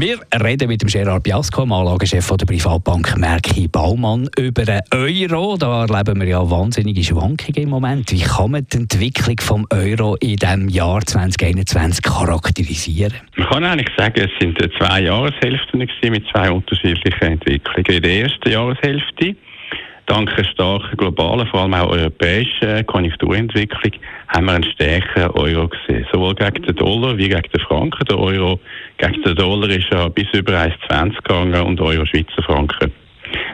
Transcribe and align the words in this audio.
wir 0.00 0.18
reden 0.42 0.68
mit 0.68 0.82
dem 0.82 0.88
Gerard 0.88 1.24
Biasco, 1.24 1.62
dem 1.62 1.72
Anlagechef 1.72 2.28
der 2.36 2.46
Privatbank 2.46 3.16
Merki 3.16 3.66
Baumann, 3.66 4.28
über 4.38 4.64
den 4.64 4.80
Euro. 4.92 5.56
Da 5.56 5.86
erleben 5.86 6.20
wir 6.20 6.28
ja 6.28 6.50
wahnsinnige 6.50 7.02
Schwankungen 7.02 7.62
im 7.62 7.70
Moment. 7.70 8.12
Wie 8.12 8.20
kann 8.20 8.52
man 8.52 8.66
die 8.72 8.76
Entwicklung 8.76 9.36
des 9.36 9.50
Euro 9.70 10.16
in 10.20 10.36
diesem 10.36 10.68
Jahr 10.68 11.00
2021 11.00 12.02
charakterisieren? 12.02 13.14
Man 13.36 13.48
kann 13.48 13.64
eigentlich 13.64 13.88
sagen, 13.96 14.20
es 14.20 14.30
sind 14.38 14.58
zwei 14.78 15.00
Jahreshälften 15.00 15.78
mit 15.78 16.24
zwei 16.32 16.50
unterschiedlichen 16.50 17.24
Entwicklungen. 17.24 17.84
In 17.86 18.02
der 18.02 18.22
ersten 18.22 18.50
Jahreshälfte 18.50 19.36
dank 20.08 20.32
einer 20.32 20.44
starken 20.44 20.96
globalen, 20.96 21.46
vor 21.46 21.60
allem 21.60 21.74
auch 21.74 21.90
europäischen 21.90 22.84
Konjunkturentwicklung, 22.86 23.92
haben 24.28 24.46
wir 24.46 24.54
einen 24.54 24.64
stärkeren 24.64 25.30
Euro 25.32 25.68
gesehen. 25.68 26.06
Sowohl 26.12 26.34
gegen 26.34 26.62
den 26.62 26.76
Dollar 26.76 27.16
wie 27.16 27.28
gegen 27.28 27.42
den 27.42 27.60
Franken. 27.60 28.04
Der 28.06 28.18
Euro 28.18 28.58
gegen 28.96 29.22
den 29.22 29.36
Dollar 29.36 29.68
ist 29.68 29.88
ja 29.90 30.08
bis 30.08 30.26
über 30.32 30.52
1,20 30.54 31.16
gegangen 31.16 31.62
und 31.62 31.80
Euro 31.80 32.04
Schweizer 32.06 32.42
Franken 32.42 32.92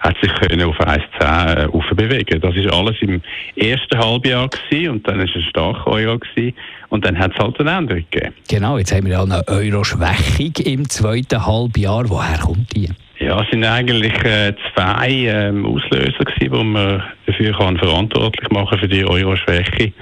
hat 0.00 0.16
sich 0.20 0.32
können 0.34 0.62
auf 0.62 0.78
1,10 0.78 1.64
äh, 1.68 1.94
bewegen. 1.94 2.40
Das 2.40 2.54
ist 2.54 2.70
alles 2.72 2.96
im 3.00 3.22
ersten 3.56 3.98
Halbjahr 3.98 4.48
gewesen, 4.48 4.90
und 4.90 5.08
dann 5.08 5.20
ist 5.20 5.30
es 5.30 5.36
ein 5.36 5.48
starker 5.48 5.86
Euro 5.86 6.18
gewesen, 6.18 6.54
und 6.90 7.06
dann 7.06 7.18
hat 7.18 7.32
es 7.32 7.38
halt 7.38 7.58
eine 7.60 7.70
Änderung 7.70 8.04
gegeben. 8.10 8.34
Genau, 8.48 8.78
jetzt 8.78 8.92
haben 8.92 9.06
wir 9.06 9.12
ja 9.12 9.22
eine 9.22 9.42
Euro-Schwächung 9.48 10.52
im 10.64 10.88
zweiten 10.88 11.46
Halbjahr. 11.46 12.08
Woher 12.08 12.38
kommt 12.38 12.74
die? 12.74 12.88
Ja, 13.22 13.40
es 13.40 13.50
sind 13.50 13.64
eigentlich 13.64 14.12
äh, 14.24 14.52
zwei 14.74 15.10
ähm, 15.10 15.64
Auslöser 15.64 16.24
gewesen, 16.24 16.40
die 16.40 16.64
man 16.64 17.04
dafür 17.24 17.52
kann 17.56 17.76
verantwortlich 17.76 18.50
machen 18.50 18.80
für 18.80 18.88
die 18.88 19.04
Euro-Schwäche. 19.04 19.92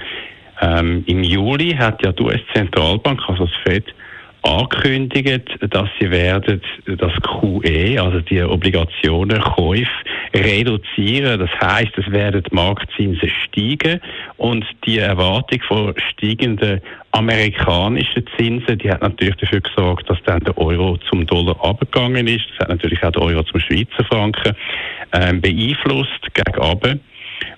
Ähm, 0.59 1.03
Im 1.05 1.23
Juli 1.23 1.75
hat 1.75 2.03
ja 2.03 2.13
die 2.13 2.23
US-Zentralbank, 2.23 3.21
also 3.27 3.45
das 3.45 3.53
FED, 3.63 3.93
angekündigt, 4.43 5.57
dass 5.69 5.89
sie 5.99 6.09
werden 6.09 6.61
das 6.85 7.13
QE, 7.21 8.01
also 8.01 8.21
die 8.21 8.41
Obligationenkäufe, 8.41 9.89
reduzieren. 10.33 11.39
Das 11.39 11.49
heißt, 11.61 11.97
es 11.97 12.11
werden 12.11 12.43
die 12.43 12.55
Marktzinsen 12.55 13.29
steigen 13.29 13.99
und 14.37 14.65
die 14.85 14.99
Erwartung 14.99 15.61
von 15.67 15.93
steigenden 16.11 16.81
amerikanischen 17.11 18.25
Zinsen, 18.37 18.77
die 18.77 18.89
hat 18.89 19.01
natürlich 19.01 19.35
dafür 19.35 19.61
gesorgt, 19.61 20.09
dass 20.09 20.17
dann 20.23 20.39
der 20.39 20.57
Euro 20.57 20.97
zum 21.09 21.25
Dollar 21.27 21.61
abgegangen 21.63 22.27
ist. 22.27 22.45
Das 22.51 22.59
hat 22.59 22.69
natürlich 22.69 23.03
auch 23.03 23.11
der 23.11 23.21
Euro 23.21 23.43
zum 23.43 23.59
Schweizer 23.59 24.05
Franken 24.05 24.55
ähm, 25.13 25.41
beeinflusst 25.41 26.33
gegen. 26.33 27.01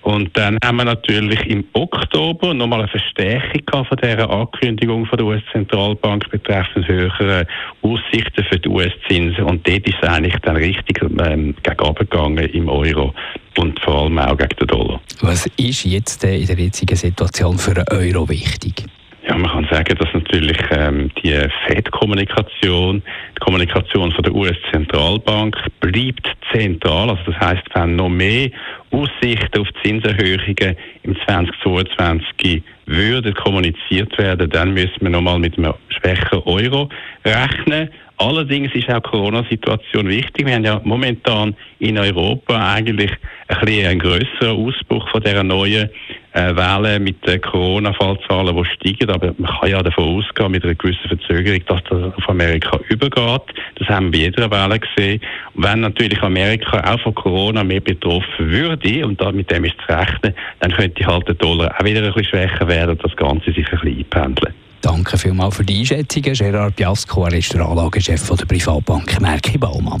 Und 0.04 0.36
dann 0.36 0.58
haben 0.62 0.76
wir 0.76 0.84
natürlich 0.84 1.40
im 1.46 1.64
Oktober 1.72 2.52
nochmal 2.52 2.80
eine 2.80 2.88
Verstärkung 2.88 3.86
von 3.86 3.96
dieser 3.96 4.28
Ankündigung 4.28 5.06
von 5.06 5.16
der 5.16 5.26
US-Zentralbank 5.26 6.30
betreffend 6.30 6.86
höhere 6.86 7.46
Aussichten 7.80 8.44
für 8.44 8.58
die 8.58 8.68
US-Zinsen. 8.68 9.44
Und 9.44 9.66
dort 9.66 9.88
ist 9.88 9.96
es 10.02 10.08
eigentlich 10.08 10.36
dann 10.42 10.56
richtig 10.56 11.00
ähm, 11.02 11.54
gegangen 11.62 12.50
im 12.50 12.68
Euro 12.68 13.14
und 13.56 13.80
vor 13.80 14.02
allem 14.02 14.18
auch 14.18 14.36
gegen 14.36 14.56
den 14.60 14.66
Dollar. 14.66 15.00
Was 15.22 15.46
ist 15.56 15.84
jetzt 15.84 16.22
in 16.22 16.46
der 16.46 16.58
jetzigen 16.58 16.96
Situation 16.96 17.56
für 17.56 17.72
den 17.72 17.84
Euro 17.90 18.28
wichtig? 18.28 18.84
Ja, 19.26 19.38
man 19.38 19.50
kann 19.50 19.66
sagen, 19.70 19.96
dass 19.98 20.12
natürlich 20.12 20.58
ähm, 20.70 21.10
die 21.22 21.32
FED-Kommunikation, 21.66 23.02
die 23.34 23.40
Kommunikation 23.40 24.12
von 24.12 24.22
der 24.22 24.34
US-Zentralbank 24.34 25.56
bleibt 25.80 26.28
zentral. 26.52 27.08
Also 27.08 27.32
das 27.32 27.40
heißt, 27.40 27.62
wenn 27.72 27.96
noch 27.96 28.10
mehr 28.10 28.50
Aussichten 28.90 29.60
auf 29.60 29.68
Zinserhöhungen 29.82 30.76
im 31.04 31.16
2022 31.26 32.62
würden 32.84 33.34
kommuniziert 33.34 34.16
werden, 34.18 34.50
dann 34.50 34.74
müssen 34.74 35.00
wir 35.00 35.08
nochmal 35.08 35.38
mit 35.38 35.56
einem 35.56 35.72
schwächeren 35.88 36.42
Euro 36.44 36.90
rechnen. 37.24 37.88
Allerdings 38.18 38.74
ist 38.74 38.90
auch 38.90 39.00
die 39.00 39.10
Corona-Situation 39.10 40.06
wichtig. 40.06 40.46
Wir 40.46 40.54
haben 40.54 40.64
ja 40.64 40.80
momentan 40.84 41.56
in 41.78 41.98
Europa 41.98 42.74
eigentlich 42.74 43.10
ein 43.48 43.60
bisschen 43.64 43.86
einen 43.86 43.98
grösseren 44.00 44.66
Ausbruch 44.66 45.08
von 45.08 45.22
dieser 45.22 45.42
neuen 45.42 45.88
äh, 46.34 46.54
Welle 46.54 47.00
mit 47.00 47.26
den 47.26 47.40
Corona-Fallzahlen, 47.40 48.54
die 48.56 48.64
steigen. 48.64 49.10
Aber 49.10 49.34
man 49.38 49.50
kann 49.50 49.70
ja 49.70 49.82
davon 49.82 50.18
ausgehen, 50.18 50.50
mit 50.50 50.64
einer 50.64 50.74
gewissen 50.74 51.08
Verzögerung, 51.08 51.60
dass 51.66 51.82
das 51.88 52.14
auf 52.14 52.28
Amerika 52.28 52.78
übergeht. 52.88 53.42
Das 53.76 53.88
haben 53.88 54.12
wir 54.12 54.30
bei 54.30 54.40
jeder 54.40 54.50
Welle 54.50 54.78
gesehen. 54.80 55.20
Und 55.54 55.64
wenn 55.64 55.80
natürlich 55.80 56.20
Amerika 56.22 56.80
auch 56.92 57.00
von 57.00 57.14
Corona 57.14 57.64
mehr 57.64 57.80
betroffen 57.80 58.50
würde, 58.50 59.06
und 59.06 59.20
da, 59.20 59.32
mit 59.32 59.50
dem 59.50 59.64
ist 59.64 59.76
zu 59.86 59.94
rechnen, 59.94 60.34
dann 60.60 60.72
könnte 60.72 61.06
halt 61.06 61.26
der 61.28 61.34
Dollar 61.36 61.74
auch 61.78 61.84
wieder 61.84 62.02
ein 62.02 62.12
bisschen 62.12 62.24
schwächer 62.24 62.68
werden 62.68 62.90
und 62.90 63.04
das 63.04 63.16
Ganze 63.16 63.52
sich 63.52 63.66
ein 63.72 63.78
bisschen 63.80 63.98
einpendeln. 63.98 64.54
Danke 64.80 65.16
vielmals 65.16 65.56
für 65.56 65.64
die 65.64 65.78
Einschätzungen. 65.78 66.34
Gerard 66.34 66.76
Biasco, 66.76 67.24
er 67.24 67.32
ist 67.32 67.54
der 67.54 67.62
Anlagechef 67.62 68.28
der 68.28 68.44
Privatbank 68.44 69.18
Merki 69.20 69.56
Baumann. 69.56 70.00